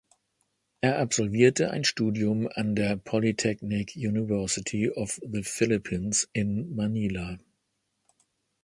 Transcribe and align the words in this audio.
Er 0.79 0.97
absolvierte 0.97 1.69
ein 1.69 1.83
Studium 1.83 2.47
an 2.51 2.73
der 2.73 2.97
Polytechnic 2.97 3.95
University 3.95 4.89
of 4.89 5.21
the 5.23 5.43
Philippines 5.43 6.27
in 6.33 6.75
Manila. 6.75 7.37